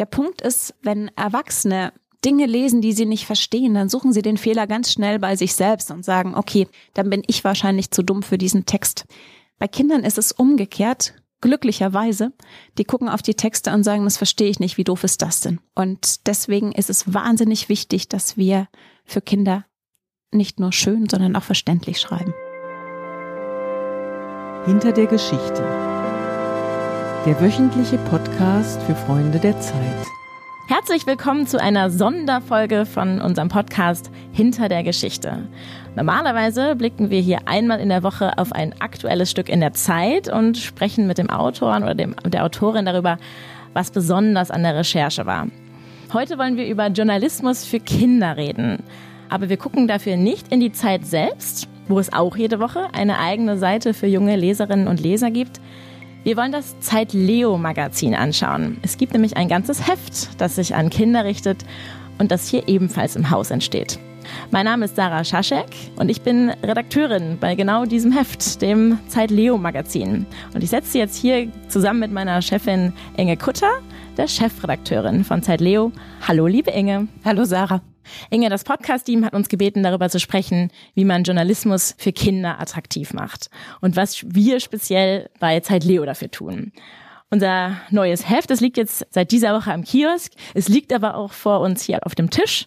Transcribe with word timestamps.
Der 0.00 0.06
Punkt 0.06 0.40
ist, 0.40 0.74
wenn 0.80 1.08
Erwachsene 1.14 1.92
Dinge 2.24 2.46
lesen, 2.46 2.80
die 2.80 2.94
sie 2.94 3.04
nicht 3.04 3.26
verstehen, 3.26 3.74
dann 3.74 3.90
suchen 3.90 4.14
sie 4.14 4.22
den 4.22 4.38
Fehler 4.38 4.66
ganz 4.66 4.90
schnell 4.90 5.18
bei 5.18 5.36
sich 5.36 5.54
selbst 5.54 5.90
und 5.90 6.06
sagen, 6.06 6.34
okay, 6.34 6.68
dann 6.94 7.10
bin 7.10 7.22
ich 7.26 7.44
wahrscheinlich 7.44 7.90
zu 7.90 8.02
dumm 8.02 8.22
für 8.22 8.38
diesen 8.38 8.64
Text. 8.64 9.04
Bei 9.58 9.68
Kindern 9.68 10.02
ist 10.02 10.16
es 10.16 10.32
umgekehrt. 10.32 11.14
Glücklicherweise, 11.42 12.32
die 12.78 12.84
gucken 12.84 13.10
auf 13.10 13.20
die 13.20 13.34
Texte 13.34 13.72
und 13.72 13.84
sagen, 13.84 14.04
das 14.04 14.16
verstehe 14.16 14.48
ich 14.48 14.58
nicht, 14.58 14.78
wie 14.78 14.84
doof 14.84 15.04
ist 15.04 15.20
das 15.20 15.42
denn? 15.42 15.60
Und 15.74 16.26
deswegen 16.26 16.72
ist 16.72 16.88
es 16.88 17.12
wahnsinnig 17.12 17.68
wichtig, 17.68 18.08
dass 18.08 18.38
wir 18.38 18.68
für 19.04 19.20
Kinder 19.20 19.66
nicht 20.32 20.60
nur 20.60 20.72
schön, 20.72 21.08
sondern 21.10 21.36
auch 21.36 21.42
verständlich 21.42 22.00
schreiben. 22.00 22.32
Hinter 24.64 24.92
der 24.92 25.06
Geschichte. 25.06 25.89
Der 27.26 27.38
wöchentliche 27.38 27.98
Podcast 27.98 28.80
für 28.84 28.94
Freunde 28.94 29.38
der 29.38 29.60
Zeit. 29.60 30.06
Herzlich 30.68 31.06
willkommen 31.06 31.46
zu 31.46 31.60
einer 31.60 31.90
Sonderfolge 31.90 32.86
von 32.86 33.20
unserem 33.20 33.50
Podcast 33.50 34.10
Hinter 34.32 34.70
der 34.70 34.82
Geschichte. 34.82 35.46
Normalerweise 35.94 36.76
blicken 36.76 37.10
wir 37.10 37.20
hier 37.20 37.40
einmal 37.44 37.78
in 37.78 37.90
der 37.90 38.02
Woche 38.02 38.38
auf 38.38 38.52
ein 38.52 38.74
aktuelles 38.80 39.30
Stück 39.30 39.50
in 39.50 39.60
der 39.60 39.74
Zeit 39.74 40.32
und 40.32 40.56
sprechen 40.56 41.06
mit 41.06 41.18
dem 41.18 41.28
Autoren 41.28 41.82
oder 41.82 41.94
dem, 41.94 42.16
der 42.24 42.42
Autorin 42.42 42.86
darüber, 42.86 43.18
was 43.74 43.90
besonders 43.90 44.50
an 44.50 44.62
der 44.62 44.76
Recherche 44.76 45.26
war. 45.26 45.48
Heute 46.14 46.38
wollen 46.38 46.56
wir 46.56 46.66
über 46.68 46.86
Journalismus 46.86 47.66
für 47.66 47.80
Kinder 47.80 48.38
reden. 48.38 48.82
Aber 49.28 49.50
wir 49.50 49.58
gucken 49.58 49.88
dafür 49.88 50.16
nicht 50.16 50.50
in 50.50 50.60
die 50.60 50.72
Zeit 50.72 51.04
selbst, 51.04 51.68
wo 51.86 51.98
es 51.98 52.14
auch 52.14 52.34
jede 52.34 52.60
Woche 52.60 52.88
eine 52.94 53.18
eigene 53.18 53.58
Seite 53.58 53.92
für 53.92 54.06
junge 54.06 54.36
Leserinnen 54.36 54.88
und 54.88 55.00
Leser 55.00 55.30
gibt, 55.30 55.60
wir 56.24 56.36
wollen 56.36 56.52
das 56.52 56.78
Zeit 56.80 57.12
Leo 57.12 57.56
Magazin 57.56 58.14
anschauen. 58.14 58.78
Es 58.82 58.98
gibt 58.98 59.12
nämlich 59.12 59.36
ein 59.36 59.48
ganzes 59.48 59.86
Heft, 59.86 60.40
das 60.40 60.56
sich 60.56 60.74
an 60.74 60.90
Kinder 60.90 61.24
richtet 61.24 61.64
und 62.18 62.30
das 62.30 62.48
hier 62.48 62.68
ebenfalls 62.68 63.16
im 63.16 63.30
Haus 63.30 63.50
entsteht. 63.50 63.98
Mein 64.50 64.66
Name 64.66 64.84
ist 64.84 64.96
Sarah 64.96 65.24
Schaschek 65.24 65.66
und 65.96 66.08
ich 66.10 66.20
bin 66.20 66.50
Redakteurin 66.62 67.38
bei 67.40 67.54
genau 67.54 67.84
diesem 67.84 68.12
Heft, 68.12 68.60
dem 68.62 68.98
Zeit 69.08 69.30
Leo 69.30 69.58
Magazin. 69.58 70.26
Und 70.54 70.62
ich 70.62 70.70
setze 70.70 70.98
jetzt 70.98 71.16
hier 71.16 71.48
zusammen 71.68 72.00
mit 72.00 72.12
meiner 72.12 72.42
Chefin 72.42 72.92
Inge 73.16 73.36
Kutter, 73.36 73.80
der 74.16 74.28
Chefredakteurin 74.28 75.24
von 75.24 75.42
Zeit 75.42 75.60
Leo. 75.60 75.90
Hallo, 76.28 76.46
liebe 76.46 76.70
Inge. 76.70 77.08
Hallo, 77.24 77.44
Sarah. 77.44 77.80
Inge, 78.30 78.48
das 78.48 78.64
Podcast-Team 78.64 79.24
hat 79.24 79.34
uns 79.34 79.48
gebeten, 79.48 79.82
darüber 79.82 80.08
zu 80.08 80.20
sprechen, 80.20 80.70
wie 80.94 81.04
man 81.04 81.24
Journalismus 81.24 81.94
für 81.98 82.12
Kinder 82.12 82.60
attraktiv 82.60 83.12
macht 83.12 83.50
und 83.80 83.96
was 83.96 84.24
wir 84.26 84.60
speziell 84.60 85.30
bei 85.38 85.60
Zeit 85.60 85.84
Leo 85.84 86.04
dafür 86.04 86.30
tun. 86.30 86.72
Unser 87.30 87.76
neues 87.90 88.28
Heft, 88.28 88.50
das 88.50 88.60
liegt 88.60 88.76
jetzt 88.76 89.06
seit 89.10 89.30
dieser 89.30 89.54
Woche 89.54 89.72
am 89.72 89.84
Kiosk. 89.84 90.32
Es 90.54 90.68
liegt 90.68 90.92
aber 90.92 91.14
auch 91.14 91.32
vor 91.32 91.60
uns 91.60 91.82
hier 91.82 92.04
auf 92.04 92.16
dem 92.16 92.30
Tisch. 92.30 92.66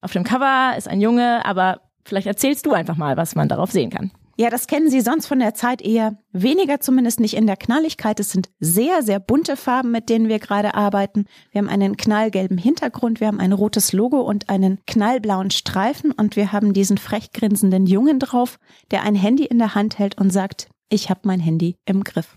Auf 0.00 0.12
dem 0.12 0.22
Cover 0.22 0.74
ist 0.78 0.86
ein 0.88 1.00
Junge, 1.00 1.44
aber 1.44 1.80
vielleicht 2.04 2.28
erzählst 2.28 2.64
du 2.64 2.72
einfach 2.72 2.96
mal, 2.96 3.16
was 3.16 3.34
man 3.34 3.48
darauf 3.48 3.72
sehen 3.72 3.90
kann. 3.90 4.12
Ja, 4.36 4.50
das 4.50 4.66
kennen 4.66 4.90
Sie 4.90 5.00
sonst 5.00 5.26
von 5.26 5.38
der 5.38 5.54
Zeit 5.54 5.80
eher 5.80 6.18
weniger, 6.32 6.80
zumindest 6.80 7.20
nicht 7.20 7.36
in 7.36 7.46
der 7.46 7.56
Knalligkeit. 7.56 8.18
Es 8.18 8.30
sind 8.30 8.50
sehr, 8.58 9.02
sehr 9.02 9.20
bunte 9.20 9.56
Farben, 9.56 9.92
mit 9.92 10.08
denen 10.08 10.28
wir 10.28 10.40
gerade 10.40 10.74
arbeiten. 10.74 11.26
Wir 11.52 11.60
haben 11.60 11.68
einen 11.68 11.96
knallgelben 11.96 12.58
Hintergrund, 12.58 13.20
wir 13.20 13.28
haben 13.28 13.38
ein 13.38 13.52
rotes 13.52 13.92
Logo 13.92 14.20
und 14.20 14.48
einen 14.48 14.80
knallblauen 14.86 15.52
Streifen 15.52 16.10
und 16.10 16.34
wir 16.34 16.50
haben 16.50 16.72
diesen 16.72 16.98
frech 16.98 17.30
grinsenden 17.32 17.86
Jungen 17.86 18.18
drauf, 18.18 18.58
der 18.90 19.02
ein 19.02 19.14
Handy 19.14 19.44
in 19.44 19.58
der 19.58 19.76
Hand 19.76 19.98
hält 20.00 20.18
und 20.18 20.30
sagt, 20.30 20.68
ich 20.88 21.10
habe 21.10 21.20
mein 21.24 21.40
Handy 21.40 21.76
im 21.84 22.02
Griff. 22.02 22.34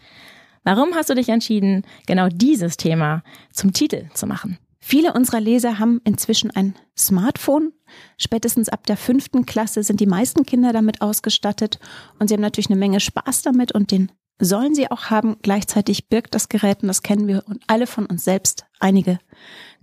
Warum 0.63 0.93
hast 0.93 1.09
du 1.09 1.15
dich 1.15 1.29
entschieden, 1.29 1.83
genau 2.05 2.27
dieses 2.27 2.77
Thema 2.77 3.23
zum 3.53 3.73
Titel 3.73 4.07
zu 4.13 4.27
machen? 4.27 4.59
Viele 4.89 5.11
unserer 5.11 5.41
Leser 5.41 5.79
haben 5.79 5.99
inzwischen 6.05 6.49
ein 6.49 6.73
Smartphone. 6.97 7.73
Spätestens 8.15 8.69
ab 8.69 8.85
der 8.85 8.95
fünften 8.95 9.45
Klasse 9.45 9.83
sind 9.83 9.99
die 9.99 10.05
meisten 10.05 10.45
Kinder 10.45 10.71
damit 10.71 11.01
ausgestattet 11.01 11.77
und 12.19 12.29
sie 12.29 12.35
haben 12.35 12.41
natürlich 12.41 12.69
eine 12.69 12.79
Menge 12.79 13.01
Spaß 13.01 13.41
damit 13.41 13.73
und 13.73 13.91
den 13.91 14.13
sollen 14.39 14.73
sie 14.73 14.89
auch 14.89 15.09
haben. 15.09 15.35
Gleichzeitig 15.41 16.07
birgt 16.07 16.35
das 16.35 16.47
Gerät, 16.47 16.83
und 16.83 16.87
das 16.87 17.03
kennen 17.03 17.27
wir 17.27 17.43
und 17.47 17.61
alle 17.67 17.85
von 17.85 18.05
uns 18.05 18.23
selbst, 18.23 18.63
einige 18.79 19.19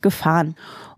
Gefahren. 0.01 0.55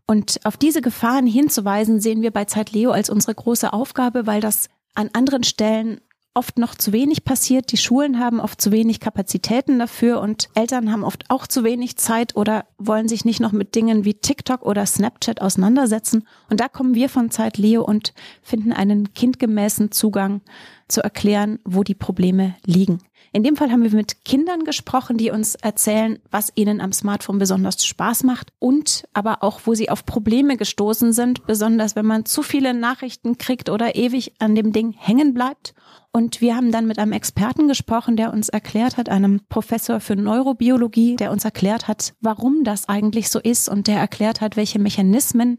Und 0.06 0.38
auf 0.44 0.56
diese 0.56 0.82
Gefahren 0.82 1.26
hinzuweisen, 1.26 2.00
sehen 2.00 2.22
wir 2.22 2.30
bei 2.30 2.44
Zeit 2.44 2.70
Leo 2.70 2.92
als 2.92 3.10
unsere 3.10 3.34
große 3.34 3.72
Aufgabe, 3.72 4.24
weil 4.24 4.40
das 4.40 4.68
an 4.94 5.10
anderen 5.14 5.42
Stellen 5.42 6.00
oft 6.36 6.58
noch 6.58 6.74
zu 6.74 6.92
wenig 6.92 7.24
passiert. 7.24 7.72
Die 7.72 7.76
Schulen 7.76 8.20
haben 8.20 8.40
oft 8.40 8.60
zu 8.60 8.70
wenig 8.70 9.00
Kapazitäten 9.00 9.78
dafür 9.78 10.20
und 10.20 10.48
Eltern 10.54 10.92
haben 10.92 11.02
oft 11.02 11.24
auch 11.30 11.46
zu 11.46 11.64
wenig 11.64 11.96
Zeit 11.96 12.36
oder 12.36 12.66
wollen 12.78 13.08
sich 13.08 13.24
nicht 13.24 13.40
noch 13.40 13.52
mit 13.52 13.74
Dingen 13.74 14.04
wie 14.04 14.14
TikTok 14.14 14.62
oder 14.62 14.84
Snapchat 14.84 15.40
auseinandersetzen. 15.40 16.26
Und 16.50 16.60
da 16.60 16.68
kommen 16.68 16.94
wir 16.94 17.08
von 17.08 17.30
Zeit 17.30 17.56
Leo 17.56 17.82
und 17.82 18.12
finden 18.42 18.72
einen 18.72 19.14
kindgemäßen 19.14 19.90
Zugang 19.90 20.42
zu 20.88 21.02
erklären, 21.02 21.58
wo 21.64 21.82
die 21.82 21.94
Probleme 21.94 22.54
liegen. 22.64 22.98
In 23.32 23.42
dem 23.42 23.56
Fall 23.56 23.70
haben 23.70 23.82
wir 23.82 23.90
mit 23.90 24.24
Kindern 24.24 24.64
gesprochen, 24.64 25.16
die 25.16 25.30
uns 25.30 25.54
erzählen, 25.56 26.18
was 26.30 26.52
ihnen 26.54 26.80
am 26.80 26.92
Smartphone 26.92 27.38
besonders 27.38 27.84
Spaß 27.84 28.24
macht 28.24 28.52
und 28.58 29.04
aber 29.12 29.42
auch, 29.42 29.60
wo 29.64 29.74
sie 29.74 29.90
auf 29.90 30.06
Probleme 30.06 30.56
gestoßen 30.56 31.12
sind, 31.12 31.46
besonders 31.46 31.96
wenn 31.96 32.06
man 32.06 32.24
zu 32.24 32.42
viele 32.42 32.72
Nachrichten 32.72 33.38
kriegt 33.38 33.68
oder 33.68 33.96
ewig 33.96 34.32
an 34.38 34.54
dem 34.54 34.72
Ding 34.72 34.92
hängen 34.92 35.34
bleibt. 35.34 35.74
Und 36.12 36.40
wir 36.40 36.56
haben 36.56 36.72
dann 36.72 36.86
mit 36.86 36.98
einem 36.98 37.12
Experten 37.12 37.68
gesprochen, 37.68 38.16
der 38.16 38.32
uns 38.32 38.48
erklärt 38.48 38.96
hat, 38.96 39.10
einem 39.10 39.42
Professor 39.50 40.00
für 40.00 40.16
Neurobiologie, 40.16 41.16
der 41.16 41.30
uns 41.30 41.44
erklärt 41.44 41.88
hat, 41.88 42.14
warum 42.22 42.64
das 42.64 42.88
eigentlich 42.88 43.28
so 43.28 43.38
ist 43.38 43.68
und 43.68 43.86
der 43.86 43.98
erklärt 43.98 44.40
hat, 44.40 44.56
welche 44.56 44.78
Mechanismen 44.78 45.58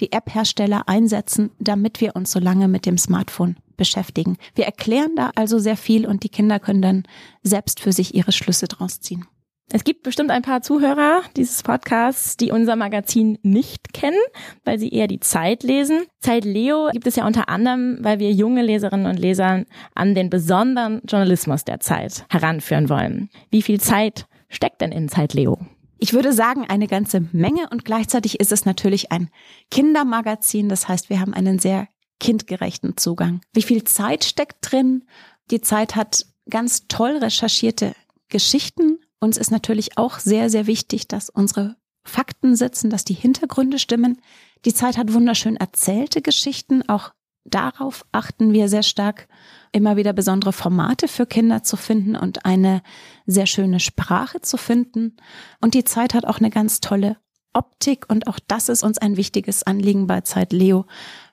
die 0.00 0.12
App-Hersteller 0.12 0.88
einsetzen, 0.88 1.50
damit 1.58 2.00
wir 2.00 2.16
uns 2.16 2.30
so 2.30 2.38
lange 2.38 2.68
mit 2.68 2.86
dem 2.86 2.96
Smartphone 2.96 3.56
beschäftigen. 3.78 4.36
Wir 4.54 4.66
erklären 4.66 5.16
da 5.16 5.30
also 5.34 5.58
sehr 5.58 5.78
viel 5.78 6.06
und 6.06 6.22
die 6.22 6.28
Kinder 6.28 6.60
können 6.60 6.82
dann 6.82 7.04
selbst 7.42 7.80
für 7.80 7.92
sich 7.92 8.14
ihre 8.14 8.32
Schlüsse 8.32 8.68
draus 8.68 9.00
ziehen. 9.00 9.24
Es 9.70 9.84
gibt 9.84 10.02
bestimmt 10.02 10.30
ein 10.30 10.40
paar 10.40 10.62
Zuhörer 10.62 11.20
dieses 11.36 11.62
Podcasts, 11.62 12.38
die 12.38 12.52
unser 12.52 12.74
Magazin 12.74 13.38
nicht 13.42 13.92
kennen, 13.92 14.16
weil 14.64 14.78
sie 14.78 14.88
eher 14.88 15.08
die 15.08 15.20
Zeit 15.20 15.62
lesen. 15.62 16.06
Zeit 16.20 16.46
Leo 16.46 16.88
gibt 16.90 17.06
es 17.06 17.16
ja 17.16 17.26
unter 17.26 17.50
anderem, 17.50 17.98
weil 18.00 18.18
wir 18.18 18.32
junge 18.32 18.62
Leserinnen 18.62 19.06
und 19.06 19.18
Leser 19.18 19.64
an 19.94 20.14
den 20.14 20.30
besonderen 20.30 21.02
Journalismus 21.06 21.64
der 21.64 21.80
Zeit 21.80 22.24
heranführen 22.30 22.88
wollen. 22.88 23.28
Wie 23.50 23.60
viel 23.60 23.78
Zeit 23.78 24.26
steckt 24.48 24.80
denn 24.80 24.90
in 24.90 25.10
Zeit 25.10 25.34
Leo? 25.34 25.58
Ich 25.98 26.14
würde 26.14 26.32
sagen, 26.32 26.64
eine 26.66 26.86
ganze 26.86 27.20
Menge 27.32 27.68
und 27.70 27.84
gleichzeitig 27.84 28.40
ist 28.40 28.52
es 28.52 28.64
natürlich 28.64 29.12
ein 29.12 29.28
Kindermagazin. 29.70 30.70
Das 30.70 30.88
heißt, 30.88 31.10
wir 31.10 31.20
haben 31.20 31.34
einen 31.34 31.58
sehr 31.58 31.88
kindgerechten 32.20 32.96
Zugang. 32.96 33.40
Wie 33.52 33.62
viel 33.62 33.84
Zeit 33.84 34.24
steckt 34.24 34.58
drin? 34.60 35.04
Die 35.50 35.60
Zeit 35.60 35.96
hat 35.96 36.26
ganz 36.50 36.88
toll 36.88 37.16
recherchierte 37.18 37.94
Geschichten 38.28 38.98
uns 39.20 39.36
ist 39.36 39.50
natürlich 39.50 39.98
auch 39.98 40.18
sehr, 40.18 40.50
sehr 40.50 40.66
wichtig, 40.66 41.08
dass 41.08 41.28
unsere 41.30 41.76
Fakten 42.04 42.56
sitzen, 42.56 42.90
dass 42.90 43.04
die 43.04 43.14
Hintergründe 43.14 43.78
stimmen. 43.78 44.20
Die 44.64 44.74
Zeit 44.74 44.96
hat 44.96 45.12
wunderschön 45.12 45.56
erzählte 45.56 46.22
Geschichten. 46.22 46.88
Auch 46.88 47.12
darauf 47.44 48.04
achten 48.12 48.52
wir 48.52 48.68
sehr 48.68 48.82
stark, 48.82 49.28
immer 49.72 49.96
wieder 49.96 50.12
besondere 50.12 50.52
Formate 50.52 51.08
für 51.08 51.26
Kinder 51.26 51.62
zu 51.62 51.76
finden 51.76 52.16
und 52.16 52.44
eine 52.44 52.82
sehr 53.26 53.46
schöne 53.46 53.80
Sprache 53.80 54.40
zu 54.40 54.56
finden. 54.56 55.16
Und 55.60 55.74
die 55.74 55.84
Zeit 55.84 56.14
hat 56.14 56.24
auch 56.24 56.38
eine 56.38 56.50
ganz 56.50 56.80
tolle 56.80 57.18
Optik 57.52 58.06
und 58.08 58.28
auch 58.28 58.38
das 58.46 58.68
ist 58.68 58.84
uns 58.84 58.98
ein 58.98 59.16
wichtiges 59.16 59.64
Anliegen 59.64 60.06
bei 60.06 60.20
Zeit 60.20 60.52
Leo, 60.52 60.86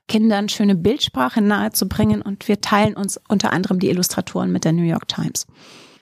Kindern 0.07 0.49
schöne 0.49 0.75
Bildsprache 0.75 1.41
nahezubringen 1.41 2.21
und 2.21 2.47
wir 2.47 2.61
teilen 2.61 2.95
uns 2.95 3.19
unter 3.27 3.53
anderem 3.53 3.79
die 3.79 3.89
Illustratoren 3.89 4.51
mit 4.51 4.65
der 4.65 4.73
New 4.73 4.83
York 4.83 5.07
Times. 5.07 5.47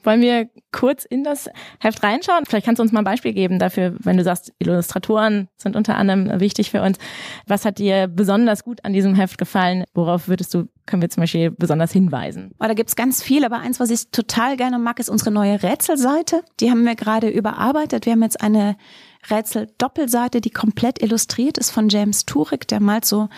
Wollen 0.03 0.21
wir 0.21 0.49
kurz 0.71 1.05
in 1.05 1.23
das 1.23 1.49
Heft 1.79 2.03
reinschauen? 2.03 2.45
Vielleicht 2.45 2.65
kannst 2.65 2.79
du 2.79 2.83
uns 2.83 2.91
mal 2.91 2.99
ein 2.99 3.05
Beispiel 3.05 3.33
geben 3.33 3.57
dafür, 3.57 3.95
wenn 3.99 4.17
du 4.17 4.23
sagst, 4.23 4.51
Illustratoren 4.59 5.47
sind 5.55 5.75
unter 5.75 5.95
anderem 5.95 6.41
wichtig 6.41 6.71
für 6.71 6.81
uns. 6.81 6.97
Was 7.47 7.63
hat 7.63 7.79
dir 7.79 8.07
besonders 8.07 8.63
gut 8.63 8.83
an 8.83 8.91
diesem 8.91 9.15
Heft 9.15 9.37
gefallen? 9.37 9.85
Worauf 9.93 10.27
würdest 10.27 10.53
du, 10.53 10.67
können 10.85 11.01
wir 11.01 11.09
zum 11.09 11.21
Beispiel 11.21 11.51
besonders 11.51 11.93
hinweisen? 11.93 12.51
Oh, 12.59 12.67
da 12.67 12.73
gibt's 12.73 12.97
ganz 12.97 13.23
viel, 13.23 13.45
aber 13.45 13.59
eins, 13.59 13.79
was 13.79 13.89
ich 13.89 14.09
total 14.11 14.57
gerne 14.57 14.77
mag, 14.77 14.99
ist 14.99 15.09
unsere 15.09 15.31
neue 15.31 15.63
Rätselseite. 15.63 16.43
Die 16.59 16.69
haben 16.69 16.83
wir 16.83 16.95
gerade 16.95 17.29
überarbeitet. 17.29 18.05
Wir 18.05 18.13
haben 18.13 18.23
jetzt 18.23 18.41
eine 18.41 18.75
Rätsel-Doppelseite, 19.29 20.41
die 20.41 20.49
komplett 20.49 21.01
illustriert 21.01 21.57
ist 21.57 21.71
von 21.71 21.89
James 21.89 22.25
Turek, 22.25 22.67
der 22.67 22.79
malt 22.79 23.05
so 23.05 23.29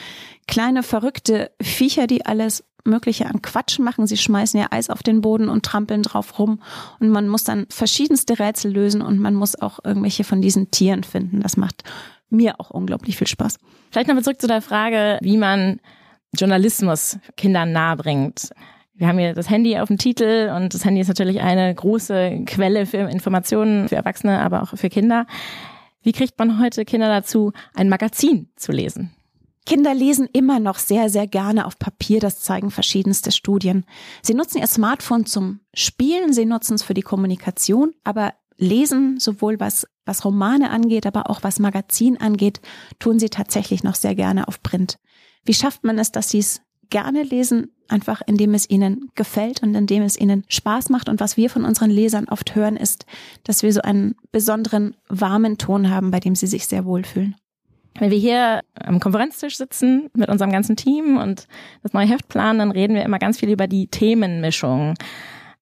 kleine 0.48 0.84
verrückte 0.84 1.52
Viecher, 1.62 2.08
die 2.08 2.26
alles 2.26 2.64
Mögliche 2.86 3.26
an 3.26 3.42
Quatsch 3.42 3.80
machen. 3.80 4.08
Sie 4.08 4.18
schmeißen 4.18 4.60
ja 4.60 4.68
Eis 4.72 4.90
auf 4.90 5.02
den 5.02 5.22
Boden 5.22 5.50
und 5.50 5.66
trampeln 5.66 6.04
drauf 6.04 6.38
rum. 6.38 6.62
Und 7.00 7.10
man 7.10 7.28
muss 7.28 7.44
dann 7.44 7.66
verschiedenste 7.70 8.40
Rätsel 8.40 8.72
lösen 8.72 9.02
und 9.02 9.20
man 9.20 9.34
muss 9.34 9.60
auch 9.60 9.80
irgendwelche 9.84 10.24
von 10.24 10.42
diesen 10.42 10.72
Tieren 10.72 11.04
finden. 11.04 11.42
Das 11.42 11.58
macht 11.58 11.84
mir 12.30 12.60
auch 12.60 12.70
unglaublich 12.70 13.18
viel 13.18 13.28
Spaß. 13.28 13.58
Vielleicht 13.92 14.08
nochmal 14.08 14.24
zurück 14.24 14.42
zu 14.42 14.48
der 14.48 14.62
Frage, 14.62 15.18
wie 15.22 15.38
man 15.38 15.80
Journalismus 16.38 17.18
Kindern 17.38 17.72
nahebringt. 17.72 18.50
Wir 18.94 19.08
haben 19.08 19.18
hier 19.18 19.34
das 19.34 19.50
Handy 19.50 19.78
auf 19.78 19.90
dem 19.90 19.98
Titel 19.98 20.52
und 20.56 20.74
das 20.74 20.86
Handy 20.86 21.02
ist 21.02 21.08
natürlich 21.08 21.42
eine 21.42 21.74
große 21.74 22.44
Quelle 22.46 22.86
für 22.86 22.98
Informationen 22.98 23.90
für 23.90 23.96
Erwachsene, 23.96 24.40
aber 24.42 24.64
auch 24.64 24.78
für 24.78 24.90
Kinder. 24.90 25.28
Wie 26.06 26.12
kriegt 26.12 26.38
man 26.38 26.60
heute 26.60 26.86
Kinder 26.86 27.08
dazu, 27.08 27.52
ein 27.74 27.90
Magazin 27.90 28.52
zu 28.56 28.72
lesen? 28.72 29.10
Kinder 29.66 29.96
lesen 29.96 30.30
immer 30.32 30.60
noch 30.60 30.78
sehr, 30.78 31.10
sehr 31.10 31.26
gerne 31.26 31.66
auf 31.66 31.80
Papier. 31.80 32.20
Das 32.20 32.42
zeigen 32.42 32.70
verschiedenste 32.70 33.32
Studien. 33.32 33.86
Sie 34.22 34.36
nutzen 34.36 34.60
ihr 34.60 34.68
Smartphone 34.68 35.26
zum 35.26 35.62
Spielen, 35.74 36.32
sie 36.32 36.46
nutzen 36.46 36.76
es 36.76 36.84
für 36.84 36.94
die 36.94 37.02
Kommunikation, 37.02 37.96
aber 38.04 38.36
lesen, 38.58 39.20
sowohl 39.20 39.60
was, 39.60 39.88
was 40.06 40.24
Romane 40.24 40.70
angeht, 40.70 41.08
aber 41.08 41.32
auch 41.32 41.42
was 41.42 41.58
Magazin 41.58 42.22
angeht, 42.22 42.62
tun 43.00 43.18
sie 43.18 43.30
tatsächlich 43.30 43.84
noch 43.84 43.96
sehr 43.96 44.14
gerne 44.14 44.48
auf 44.48 44.62
Print. 44.62 45.00
Wie 45.44 45.56
schafft 45.56 45.84
man 45.84 45.98
es, 45.98 46.12
dass 46.12 46.30
sie 46.30 46.40
es 46.40 46.62
gerne 46.90 47.24
lesen? 47.24 47.72
Einfach 47.88 48.22
indem 48.26 48.56
es 48.56 48.68
ihnen 48.70 49.12
gefällt 49.14 49.62
und 49.62 49.76
indem 49.76 50.02
es 50.02 50.20
ihnen 50.20 50.44
Spaß 50.48 50.90
macht. 50.90 51.08
Und 51.08 51.20
was 51.20 51.38
wir 51.38 51.50
von 51.52 51.66
unseren 51.66 51.92
Lesern 51.92 52.28
oft 52.30 52.56
hören, 52.56 52.78
ist, 52.78 53.06
dass 53.44 53.62
wir 53.62 53.72
so 53.72 53.82
einen 53.82 54.16
besonderen 54.32 54.96
warmen 55.08 55.58
Ton 55.58 55.90
haben, 55.90 56.10
bei 56.10 56.20
dem 56.20 56.34
sie 56.34 56.48
sich 56.48 56.66
sehr 56.66 56.86
wohlfühlen. 56.86 57.36
Wenn 58.00 58.12
wir 58.12 58.18
hier 58.18 58.62
am 58.74 59.00
Konferenztisch 59.00 59.58
sitzen 59.58 60.10
mit 60.14 60.30
unserem 60.30 60.52
ganzen 60.52 60.76
Team 60.76 61.18
und 61.18 61.48
das 61.84 61.94
neue 61.94 62.08
Heft 62.08 62.28
planen, 62.28 62.60
dann 62.60 62.72
reden 62.72 62.96
wir 62.96 63.04
immer 63.04 63.20
ganz 63.20 63.40
viel 63.40 63.50
über 63.50 63.68
die 63.68 63.88
Themenmischung. 63.88 64.96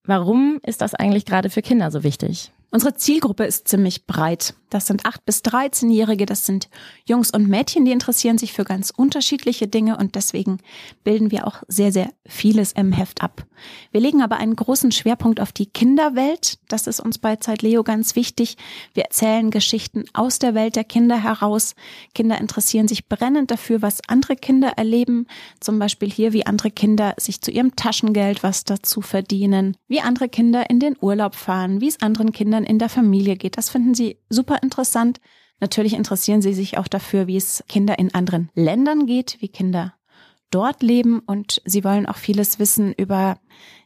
Warum 0.04 0.58
ist 0.62 0.80
das 0.80 0.94
eigentlich 0.94 1.26
gerade 1.26 1.50
für 1.50 1.62
Kinder 1.62 1.90
so 1.90 2.02
wichtig? 2.02 2.52
Unsere 2.74 2.94
Zielgruppe 2.96 3.44
ist 3.44 3.68
ziemlich 3.68 4.04
breit. 4.04 4.54
Das 4.74 4.88
sind 4.88 5.06
8 5.06 5.24
bis 5.24 5.42
13-Jährige, 5.42 6.26
das 6.26 6.44
sind 6.44 6.68
Jungs 7.06 7.30
und 7.30 7.46
Mädchen, 7.48 7.84
die 7.84 7.92
interessieren 7.92 8.38
sich 8.38 8.52
für 8.52 8.64
ganz 8.64 8.90
unterschiedliche 8.90 9.68
Dinge 9.68 9.96
und 9.96 10.16
deswegen 10.16 10.58
bilden 11.04 11.30
wir 11.30 11.46
auch 11.46 11.62
sehr, 11.68 11.92
sehr 11.92 12.10
vieles 12.26 12.72
im 12.72 12.90
Heft 12.90 13.22
ab. 13.22 13.46
Wir 13.92 14.00
legen 14.00 14.20
aber 14.20 14.38
einen 14.38 14.56
großen 14.56 14.90
Schwerpunkt 14.90 15.38
auf 15.38 15.52
die 15.52 15.66
Kinderwelt. 15.66 16.58
Das 16.66 16.88
ist 16.88 16.98
uns 16.98 17.18
bei 17.18 17.36
Zeit 17.36 17.62
Leo 17.62 17.84
ganz 17.84 18.16
wichtig. 18.16 18.56
Wir 18.94 19.04
erzählen 19.04 19.52
Geschichten 19.52 20.06
aus 20.12 20.40
der 20.40 20.56
Welt 20.56 20.74
der 20.74 20.82
Kinder 20.82 21.22
heraus. 21.22 21.76
Kinder 22.12 22.40
interessieren 22.40 22.88
sich 22.88 23.08
brennend 23.08 23.52
dafür, 23.52 23.80
was 23.80 24.00
andere 24.08 24.34
Kinder 24.34 24.72
erleben. 24.76 25.28
Zum 25.60 25.78
Beispiel 25.78 26.10
hier, 26.10 26.32
wie 26.32 26.46
andere 26.46 26.72
Kinder 26.72 27.14
sich 27.16 27.40
zu 27.40 27.52
ihrem 27.52 27.76
Taschengeld 27.76 28.42
was 28.42 28.64
dazu 28.64 29.02
verdienen, 29.02 29.76
wie 29.86 30.00
andere 30.00 30.28
Kinder 30.28 30.68
in 30.68 30.80
den 30.80 30.96
Urlaub 31.00 31.36
fahren, 31.36 31.80
wie 31.80 31.86
es 31.86 32.02
anderen 32.02 32.32
Kindern 32.32 32.63
in 32.64 32.78
der 32.78 32.88
Familie 32.88 33.36
geht. 33.36 33.56
Das 33.56 33.70
finden 33.70 33.94
sie 33.94 34.18
super 34.28 34.62
interessant. 34.62 35.20
Natürlich 35.60 35.94
interessieren 35.94 36.42
sie 36.42 36.52
sich 36.52 36.78
auch 36.78 36.88
dafür, 36.88 37.26
wie 37.26 37.36
es 37.36 37.64
Kinder 37.68 37.98
in 37.98 38.14
anderen 38.14 38.50
Ländern 38.54 39.06
geht, 39.06 39.36
wie 39.40 39.48
Kinder 39.48 39.94
dort 40.50 40.82
leben 40.82 41.20
und 41.20 41.62
sie 41.64 41.84
wollen 41.84 42.06
auch 42.06 42.16
vieles 42.16 42.58
wissen 42.58 42.92
über 42.92 43.38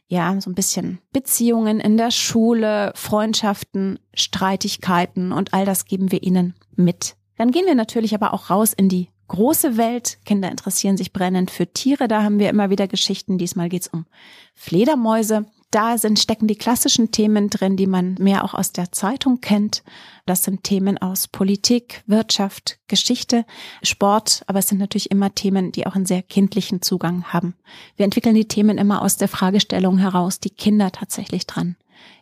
ja, 0.07 0.41
so 0.41 0.49
ein 0.49 0.55
bisschen 0.55 0.99
Beziehungen 1.13 1.79
in 1.79 1.95
der 1.95 2.09
Schule, 2.09 2.91
Freundschaften, 2.95 3.99
Streitigkeiten 4.15 5.31
und 5.31 5.53
all 5.53 5.65
das 5.65 5.85
geben 5.85 6.11
wir 6.11 6.23
ihnen 6.23 6.55
mit. 6.75 7.15
Dann 7.37 7.51
gehen 7.51 7.67
wir 7.67 7.75
natürlich 7.75 8.15
aber 8.15 8.33
auch 8.33 8.49
raus 8.49 8.73
in 8.73 8.89
die 8.89 9.09
große 9.27 9.77
Welt. 9.77 10.17
Kinder 10.25 10.49
interessieren 10.49 10.97
sich 10.97 11.13
brennend 11.13 11.51
für 11.51 11.71
Tiere. 11.71 12.07
Da 12.07 12.23
haben 12.23 12.39
wir 12.39 12.49
immer 12.49 12.71
wieder 12.71 12.87
Geschichten. 12.87 13.37
Diesmal 13.37 13.69
geht's 13.69 13.87
um 13.87 14.07
Fledermäuse. 14.55 15.45
Da 15.71 15.99
sind, 15.99 16.17
stecken 16.17 16.47
die 16.47 16.57
klassischen 16.57 17.11
Themen 17.11 17.51
drin, 17.51 17.77
die 17.77 17.85
man 17.85 18.15
mehr 18.19 18.43
auch 18.43 18.55
aus 18.55 18.71
der 18.71 18.91
Zeitung 18.91 19.39
kennt. 19.39 19.83
Das 20.25 20.43
sind 20.43 20.63
Themen 20.63 20.97
aus 20.97 21.27
Politik, 21.27 22.03
Wirtschaft, 22.07 22.79
Geschichte, 22.87 23.45
Sport, 23.83 24.43
aber 24.47 24.59
es 24.59 24.67
sind 24.67 24.79
natürlich 24.79 25.11
immer 25.11 25.35
Themen, 25.35 25.71
die 25.71 25.85
auch 25.85 25.95
einen 25.95 26.07
sehr 26.07 26.23
kindlichen 26.23 26.81
Zugang 26.81 27.25
haben. 27.25 27.55
Wir 27.97 28.05
entwickeln 28.05 28.33
die 28.33 28.47
Themen 28.47 28.79
immer 28.79 29.03
aus 29.03 29.17
der 29.17 29.27
Fragestellung 29.27 29.99
heraus, 29.99 30.39
die 30.39 30.49
Kinder 30.49 30.91
tatsächlich 30.91 31.45
dran 31.45 31.75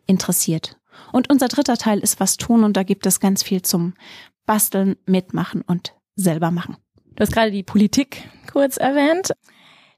interessiert. 0.07 0.77
Und 1.13 1.29
unser 1.29 1.47
dritter 1.47 1.77
Teil 1.77 1.99
ist 1.99 2.19
was 2.19 2.35
tun 2.35 2.65
und 2.65 2.75
da 2.75 2.83
gibt 2.83 3.05
es 3.05 3.21
ganz 3.21 3.44
viel 3.44 3.61
zum 3.61 3.94
Basteln, 4.45 4.97
Mitmachen 5.05 5.61
und 5.61 5.94
selber 6.15 6.51
machen. 6.51 6.75
Du 7.15 7.21
hast 7.21 7.31
gerade 7.31 7.51
die 7.51 7.63
Politik 7.63 8.29
kurz 8.51 8.77
erwähnt. 8.77 9.31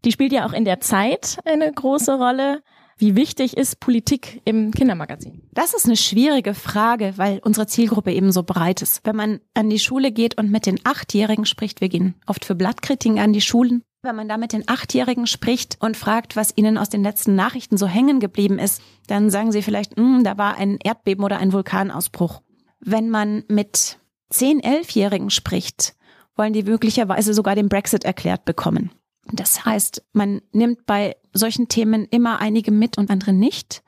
Die 0.05 0.11
spielt 0.11 0.31
ja 0.31 0.45
auch 0.45 0.53
in 0.53 0.65
der 0.65 0.79
Zeit 0.79 1.39
eine 1.45 1.71
große 1.71 2.13
Rolle. 2.13 2.61
Wie 3.01 3.15
wichtig 3.15 3.55
ist 3.55 3.79
Politik 3.79 4.41
im 4.43 4.71
Kindermagazin? 4.71 5.41
Das 5.53 5.73
ist 5.73 5.85
eine 5.85 5.95
schwierige 5.95 6.53
Frage, 6.53 7.13
weil 7.15 7.39
unsere 7.39 7.65
Zielgruppe 7.65 8.11
eben 8.11 8.33
so 8.33 8.43
breit 8.43 8.81
ist. 8.81 9.05
Wenn 9.05 9.15
man 9.15 9.39
an 9.53 9.69
die 9.69 9.79
Schule 9.79 10.11
geht 10.11 10.37
und 10.37 10.51
mit 10.51 10.65
den 10.65 10.81
Achtjährigen 10.83 11.45
spricht, 11.45 11.79
wir 11.79 11.87
gehen 11.87 12.15
oft 12.27 12.43
für 12.43 12.55
Blattkritiken 12.55 13.17
an 13.17 13.31
die 13.31 13.39
Schulen. 13.39 13.83
Wenn 14.01 14.17
man 14.17 14.27
da 14.27 14.37
mit 14.37 14.51
den 14.51 14.67
Achtjährigen 14.67 15.27
spricht 15.27 15.77
und 15.79 15.95
fragt, 15.95 16.35
was 16.35 16.51
ihnen 16.57 16.77
aus 16.77 16.89
den 16.89 17.01
letzten 17.01 17.35
Nachrichten 17.35 17.77
so 17.77 17.87
hängen 17.87 18.19
geblieben 18.19 18.59
ist, 18.59 18.81
dann 19.07 19.29
sagen 19.29 19.53
sie 19.53 19.61
vielleicht, 19.61 19.95
hm, 19.95 20.25
da 20.25 20.37
war 20.37 20.57
ein 20.57 20.77
Erdbeben 20.83 21.23
oder 21.23 21.37
ein 21.37 21.53
Vulkanausbruch. 21.53 22.41
Wenn 22.81 23.09
man 23.09 23.45
mit 23.47 23.97
zehn, 24.29 24.59
elfjährigen 24.59 25.29
spricht, 25.29 25.95
wollen 26.35 26.51
die 26.51 26.63
möglicherweise 26.63 27.33
sogar 27.33 27.55
den 27.55 27.69
Brexit 27.69 28.03
erklärt 28.03 28.43
bekommen. 28.43 28.91
Das 29.31 29.65
heißt, 29.65 30.03
man 30.13 30.41
nimmt 30.51 30.85
bei 30.85 31.15
solchen 31.33 31.67
Themen 31.67 32.05
immer 32.05 32.39
einige 32.39 32.71
mit 32.71 32.97
und 32.97 33.11
andere 33.11 33.33
nicht. 33.33 33.83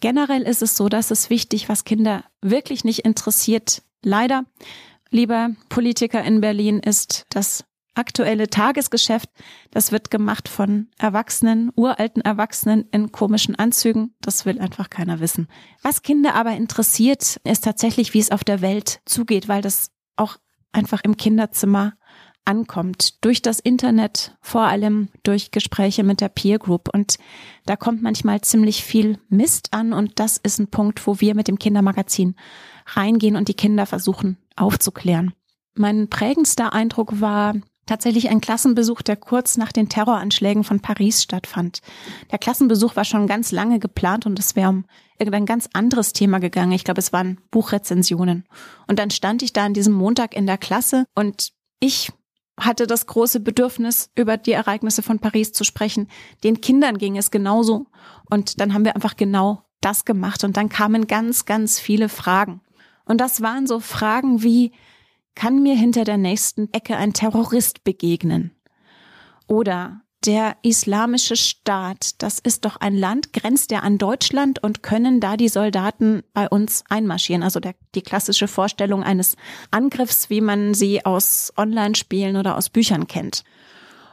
Generell 0.00 0.42
ist 0.42 0.62
es 0.62 0.76
so, 0.76 0.88
dass 0.88 1.10
es 1.10 1.30
wichtig, 1.30 1.68
was 1.68 1.84
Kinder 1.84 2.24
wirklich 2.40 2.84
nicht 2.84 3.00
interessiert. 3.00 3.82
Leider, 4.02 4.44
lieber 5.10 5.50
Politiker 5.68 6.22
in 6.24 6.40
Berlin, 6.40 6.80
ist 6.80 7.26
das 7.30 7.64
aktuelle 7.94 8.48
Tagesgeschäft. 8.48 9.28
Das 9.70 9.92
wird 9.92 10.10
gemacht 10.10 10.48
von 10.48 10.88
Erwachsenen, 10.98 11.70
uralten 11.76 12.22
Erwachsenen 12.22 12.88
in 12.90 13.12
komischen 13.12 13.56
Anzügen. 13.56 14.14
Das 14.20 14.46
will 14.46 14.58
einfach 14.60 14.90
keiner 14.90 15.20
wissen. 15.20 15.48
Was 15.82 16.02
Kinder 16.02 16.34
aber 16.34 16.52
interessiert, 16.52 17.40
ist 17.44 17.64
tatsächlich, 17.64 18.14
wie 18.14 18.20
es 18.20 18.30
auf 18.30 18.44
der 18.44 18.60
Welt 18.62 19.00
zugeht, 19.04 19.48
weil 19.48 19.62
das 19.62 19.90
auch 20.16 20.38
einfach 20.72 21.02
im 21.04 21.16
Kinderzimmer 21.16 21.94
ankommt. 22.50 23.24
Durch 23.24 23.40
das 23.40 23.60
Internet, 23.60 24.36
vor 24.40 24.62
allem 24.62 25.08
durch 25.22 25.52
Gespräche 25.52 26.02
mit 26.02 26.20
der 26.20 26.28
Peer 26.28 26.58
Group. 26.58 26.88
Und 26.92 27.16
da 27.64 27.76
kommt 27.76 28.02
manchmal 28.02 28.40
ziemlich 28.40 28.84
viel 28.84 29.18
Mist 29.28 29.68
an. 29.72 29.92
Und 29.92 30.18
das 30.18 30.36
ist 30.36 30.58
ein 30.58 30.68
Punkt, 30.68 31.06
wo 31.06 31.20
wir 31.20 31.36
mit 31.36 31.46
dem 31.46 31.58
Kindermagazin 31.58 32.34
reingehen 32.86 33.36
und 33.36 33.46
die 33.46 33.54
Kinder 33.54 33.86
versuchen 33.86 34.36
aufzuklären. 34.56 35.32
Mein 35.74 36.08
prägendster 36.08 36.72
Eindruck 36.72 37.20
war 37.20 37.54
tatsächlich 37.86 38.28
ein 38.28 38.40
Klassenbesuch, 38.40 39.02
der 39.02 39.16
kurz 39.16 39.56
nach 39.56 39.72
den 39.72 39.88
Terroranschlägen 39.88 40.64
von 40.64 40.80
Paris 40.80 41.22
stattfand. 41.22 41.80
Der 42.30 42.38
Klassenbesuch 42.38 42.96
war 42.96 43.04
schon 43.04 43.26
ganz 43.26 43.52
lange 43.52 43.78
geplant 43.78 44.26
und 44.26 44.38
es 44.38 44.56
wäre 44.56 44.70
um 44.70 44.84
irgendein 45.18 45.46
ganz 45.46 45.68
anderes 45.72 46.12
Thema 46.12 46.38
gegangen. 46.38 46.72
Ich 46.72 46.84
glaube, 46.84 47.00
es 47.00 47.12
waren 47.12 47.40
Buchrezensionen. 47.50 48.44
Und 48.86 48.98
dann 48.98 49.10
stand 49.10 49.42
ich 49.42 49.52
da 49.52 49.64
an 49.64 49.74
diesem 49.74 49.92
Montag 49.92 50.34
in 50.34 50.46
der 50.46 50.58
Klasse 50.58 51.04
und 51.14 51.52
ich 51.80 52.12
hatte 52.60 52.86
das 52.86 53.06
große 53.06 53.40
Bedürfnis, 53.40 54.10
über 54.14 54.36
die 54.36 54.52
Ereignisse 54.52 55.02
von 55.02 55.18
Paris 55.18 55.52
zu 55.52 55.64
sprechen. 55.64 56.08
Den 56.44 56.60
Kindern 56.60 56.98
ging 56.98 57.16
es 57.16 57.30
genauso. 57.30 57.86
Und 58.28 58.60
dann 58.60 58.74
haben 58.74 58.84
wir 58.84 58.94
einfach 58.94 59.16
genau 59.16 59.64
das 59.80 60.04
gemacht. 60.04 60.44
Und 60.44 60.56
dann 60.56 60.68
kamen 60.68 61.06
ganz, 61.06 61.44
ganz 61.44 61.78
viele 61.78 62.08
Fragen. 62.08 62.60
Und 63.04 63.20
das 63.20 63.40
waren 63.40 63.66
so 63.66 63.80
Fragen 63.80 64.42
wie, 64.42 64.72
kann 65.34 65.62
mir 65.62 65.74
hinter 65.74 66.04
der 66.04 66.18
nächsten 66.18 66.72
Ecke 66.72 66.96
ein 66.96 67.12
Terrorist 67.12 67.82
begegnen? 67.84 68.52
Oder 69.46 70.02
der 70.26 70.56
islamische 70.62 71.36
Staat, 71.36 72.22
das 72.22 72.38
ist 72.38 72.64
doch 72.64 72.76
ein 72.76 72.94
Land, 72.94 73.32
grenzt 73.32 73.70
ja 73.70 73.80
an 73.80 73.96
Deutschland 73.96 74.62
und 74.62 74.82
können 74.82 75.20
da 75.20 75.36
die 75.36 75.48
Soldaten 75.48 76.22
bei 76.34 76.48
uns 76.48 76.84
einmarschieren? 76.88 77.42
Also 77.42 77.60
der, 77.60 77.74
die 77.94 78.02
klassische 78.02 78.48
Vorstellung 78.48 79.02
eines 79.02 79.36
Angriffs, 79.70 80.28
wie 80.28 80.40
man 80.40 80.74
sie 80.74 81.04
aus 81.04 81.52
Online-Spielen 81.56 82.36
oder 82.36 82.56
aus 82.56 82.68
Büchern 82.68 83.06
kennt. 83.06 83.44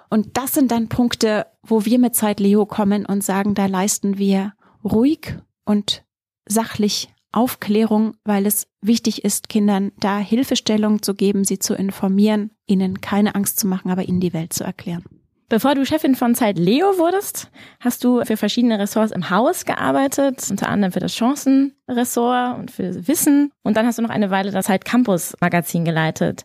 Und 0.10 0.38
das 0.38 0.54
sind 0.54 0.72
dann 0.72 0.88
Punkte, 0.88 1.48
wo 1.64 1.84
wir 1.84 2.00
mit 2.00 2.16
Zeit 2.16 2.40
Leo 2.40 2.66
kommen 2.66 3.06
und 3.06 3.24
sagen, 3.24 3.54
da 3.56 3.66
leisten 3.66 4.18
wir 4.18 4.54
ruhig 4.84 5.36
und 5.66 6.06
sachlich 6.46 7.10
Aufklärung, 7.34 8.16
weil 8.24 8.46
es 8.46 8.68
wichtig 8.82 9.26
ist, 9.26 9.50
Kindern 9.50 9.92
da 10.00 10.18
Hilfestellung 10.18 11.02
zu 11.02 11.14
geben, 11.14 11.44
sie 11.44 11.60
zu 11.60 11.76
informieren, 11.76 12.52
ihnen 12.66 13.02
keine 13.02 13.36
Angst 13.36 13.60
zu 13.60 13.68
machen, 13.68 13.92
aber 13.92 14.08
ihnen 14.08 14.22
die 14.22 14.34
Welt 14.34 14.54
zu 14.54 14.64
erklären. 14.64 15.04
Bevor 15.50 15.75
du 15.75 15.86
Chefin 15.86 16.16
von 16.16 16.36
Zeit 16.36 16.58
Leo 16.58 16.98
wurdest, 16.98 17.50
hast 17.80 18.04
du 18.04 18.22
für 18.25 18.36
verschiedene 18.36 18.80
Ressorts 18.80 19.13
im 19.13 19.30
Haus 19.30 19.63
gearbeitet, 19.63 20.46
unter 20.51 20.68
anderem 20.68 20.92
für 20.92 21.00
das 21.00 21.16
Chancenressort 21.16 22.60
und 22.60 22.70
für 22.70 23.08
Wissen. 23.08 23.54
Und 23.63 23.77
dann 23.77 23.86
hast 23.86 23.98
du 23.98 24.01
noch 24.01 24.10
eine 24.10 24.30
Weile 24.30 24.51
das 24.51 24.66
Zeit 24.66 24.84
Campus 24.84 25.38
Magazin 25.39 25.86
geleitet. 25.86 26.44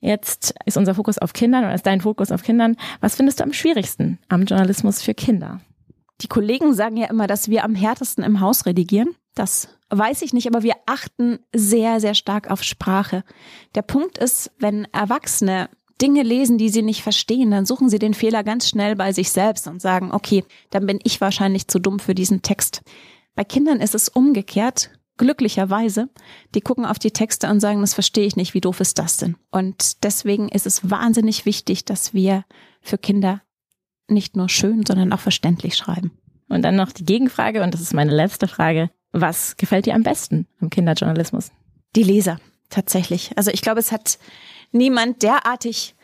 Jetzt 0.00 0.54
ist 0.66 0.76
unser 0.76 0.94
Fokus 0.94 1.16
auf 1.16 1.32
Kindern 1.32 1.64
oder 1.64 1.74
ist 1.74 1.86
dein 1.86 2.02
Fokus 2.02 2.30
auf 2.30 2.42
Kindern. 2.42 2.76
Was 3.00 3.16
findest 3.16 3.40
du 3.40 3.44
am 3.44 3.54
schwierigsten 3.54 4.18
am 4.28 4.44
Journalismus 4.44 5.00
für 5.00 5.14
Kinder? 5.14 5.62
Die 6.20 6.28
Kollegen 6.28 6.74
sagen 6.74 6.98
ja 6.98 7.06
immer, 7.06 7.26
dass 7.26 7.48
wir 7.48 7.64
am 7.64 7.74
härtesten 7.74 8.22
im 8.22 8.40
Haus 8.40 8.66
redigieren. 8.66 9.16
Das 9.34 9.68
weiß 9.88 10.20
ich 10.20 10.34
nicht, 10.34 10.46
aber 10.46 10.62
wir 10.62 10.74
achten 10.84 11.38
sehr, 11.54 11.98
sehr 11.98 12.12
stark 12.12 12.50
auf 12.50 12.62
Sprache. 12.62 13.24
Der 13.74 13.82
Punkt 13.82 14.18
ist, 14.18 14.52
wenn 14.58 14.86
Erwachsene 14.92 15.70
Dinge 16.00 16.22
lesen, 16.22 16.58
die 16.58 16.68
sie 16.68 16.82
nicht 16.82 17.02
verstehen, 17.02 17.50
dann 17.50 17.66
suchen 17.66 17.88
sie 17.88 17.98
den 17.98 18.14
Fehler 18.14 18.42
ganz 18.42 18.68
schnell 18.68 18.96
bei 18.96 19.12
sich 19.12 19.30
selbst 19.30 19.68
und 19.68 19.80
sagen, 19.80 20.12
okay, 20.12 20.44
dann 20.70 20.86
bin 20.86 20.98
ich 21.04 21.20
wahrscheinlich 21.20 21.68
zu 21.68 21.78
dumm 21.78 22.00
für 22.00 22.14
diesen 22.14 22.42
Text. 22.42 22.82
Bei 23.34 23.44
Kindern 23.44 23.80
ist 23.80 23.94
es 23.94 24.08
umgekehrt. 24.08 24.90
glücklicherweise, 25.16 26.08
die 26.54 26.60
gucken 26.60 26.84
auf 26.84 26.98
die 26.98 27.12
Texte 27.12 27.48
und 27.48 27.60
sagen, 27.60 27.80
das 27.80 27.94
verstehe 27.94 28.26
ich 28.26 28.36
nicht, 28.36 28.54
wie 28.54 28.60
doof 28.60 28.80
ist 28.80 28.98
das 28.98 29.16
denn? 29.16 29.36
Und 29.50 30.04
deswegen 30.04 30.48
ist 30.48 30.66
es 30.66 30.90
wahnsinnig 30.90 31.46
wichtig, 31.46 31.84
dass 31.84 32.14
wir 32.14 32.44
für 32.80 32.98
Kinder 32.98 33.42
nicht 34.08 34.36
nur 34.36 34.48
schön, 34.48 34.84
sondern 34.86 35.12
auch 35.12 35.20
verständlich 35.20 35.76
schreiben. 35.76 36.12
Und 36.48 36.62
dann 36.62 36.76
noch 36.76 36.92
die 36.92 37.04
Gegenfrage, 37.04 37.62
und 37.62 37.72
das 37.72 37.80
ist 37.80 37.94
meine 37.94 38.14
letzte 38.14 38.48
Frage. 38.48 38.90
Was 39.12 39.56
gefällt 39.56 39.86
dir 39.86 39.94
am 39.94 40.02
besten 40.02 40.46
am 40.60 40.70
Kinderjournalismus? 40.70 41.52
Die 41.96 42.02
Leser, 42.02 42.38
tatsächlich. 42.68 43.32
Also 43.36 43.50
ich 43.50 43.62
glaube, 43.62 43.80
es 43.80 43.92
hat 43.92 44.18
niemand 44.74 45.22
derartig 45.22 45.94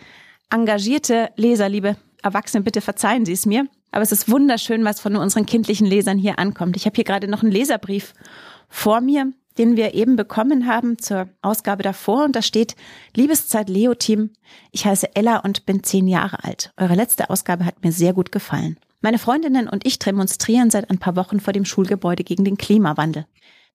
engagierte 0.50 1.31
Leser, 1.37 1.69
liebe 1.69 1.97
Erwachsene, 2.23 2.62
bitte 2.62 2.81
verzeihen 2.81 3.25
Sie 3.25 3.33
es 3.33 3.47
mir. 3.47 3.67
Aber 3.93 4.03
es 4.03 4.12
ist 4.12 4.31
wunderschön, 4.31 4.85
was 4.85 5.00
von 5.00 5.17
unseren 5.17 5.47
kindlichen 5.47 5.87
Lesern 5.87 6.19
hier 6.19 6.39
ankommt. 6.39 6.77
Ich 6.77 6.87
habe 6.87 6.95
hier 6.95 7.05
gerade 7.05 7.29
noch 7.29 7.43
einen 7.43 7.53
Leserbrief 7.53 8.15
vor 8.69 9.00
mir, 9.00 9.33
den 9.59 9.77
wir 9.77 9.95
eben 9.95 10.17
bekommen 10.17 10.67
haben 10.67 10.99
zur 10.99 11.29
Ausgabe 11.43 11.83
davor. 11.83 12.25
Und 12.25 12.37
da 12.37 12.43
steht, 12.43 12.77
Liebeszeit 13.15 13.69
Leo-Team, 13.69 14.31
ich 14.71 14.87
heiße 14.87 15.17
Ella 15.17 15.39
und 15.39 15.67
bin 15.67 15.83
zehn 15.83 16.07
Jahre 16.07 16.45
alt. 16.45 16.73
Eure 16.77 16.95
letzte 16.95 17.31
Ausgabe 17.31 17.65
hat 17.65 17.83
mir 17.83 17.93
sehr 17.93 18.12
gut 18.12 18.31
gefallen. 18.31 18.79
Meine 19.00 19.19
Freundinnen 19.19 19.69
und 19.69 19.87
ich 19.87 19.99
demonstrieren 19.99 20.71
seit 20.71 20.91
ein 20.91 20.99
paar 20.99 21.17
Wochen 21.17 21.41
vor 21.41 21.53
dem 21.53 21.65
Schulgebäude 21.65 22.23
gegen 22.23 22.45
den 22.45 22.59
Klimawandel. 22.59 23.27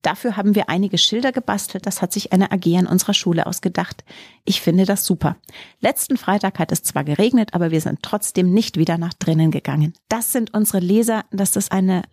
Dafür 0.05 0.37
haben 0.37 0.53
wir 0.53 0.69
einige 0.69 0.99
Schilder 0.99 1.31
gebastelt. 1.31 1.87
Das 1.87 2.03
hat 2.03 2.13
sich 2.13 2.31
eine 2.31 2.51
AG 2.51 2.77
an 2.77 2.85
unserer 2.85 3.15
Schule 3.15 3.47
ausgedacht. 3.47 4.03
Ich 4.43 4.61
finde 4.61 4.85
das 4.85 5.03
super. 5.03 5.35
Letzten 5.79 6.15
Freitag 6.15 6.59
hat 6.59 6.71
es 6.71 6.83
zwar 6.83 7.03
geregnet, 7.03 7.55
aber 7.55 7.71
wir 7.71 7.81
sind 7.81 8.03
trotzdem 8.03 8.53
nicht 8.53 8.77
wieder 8.77 8.99
nach 8.99 9.15
drinnen 9.15 9.49
gegangen. 9.49 9.93
Das 10.07 10.31
sind 10.31 10.53
unsere 10.53 10.77
Leser. 10.77 11.25
Das 11.31 11.55
ist 11.55 11.71
eine 11.71 12.03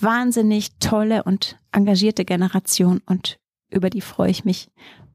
wahnsinnig 0.00 0.78
tolle 0.78 1.24
und 1.24 1.58
engagierte 1.72 2.24
Generation 2.24 3.02
und 3.04 3.38
über 3.68 3.90
die 3.90 4.00
freue 4.00 4.30
ich 4.30 4.46
mich. 4.46 4.70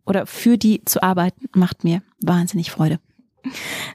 Oder 0.06 0.28
für 0.28 0.60
die 0.60 0.86
zu 0.86 1.02
arbeiten 1.02 1.48
macht 1.56 1.84
mir 1.84 2.04
wahnsinnig 2.24 2.70
Freude. 2.70 3.00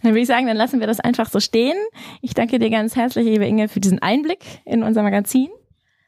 Dann 0.03 0.11
würde 0.11 0.23
ich 0.23 0.27
sagen, 0.27 0.49
dann 0.49 0.57
lassen 0.57 0.81
wir 0.81 0.89
das 0.89 0.99
einfach 0.99 1.31
so 1.31 1.39
stehen. 1.39 1.77
Ich 2.23 2.35
danke 2.35 2.59
dir 2.59 2.71
ganz 2.71 2.97
herzlich, 2.97 3.27
liebe 3.27 3.47
Inge, 3.47 3.69
für 3.69 3.79
diesen 3.79 4.01
Einblick 4.01 4.41
in 4.65 4.83
unser 4.83 5.05
Magazin. 5.05 5.49